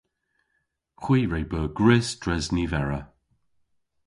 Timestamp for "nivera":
2.55-2.99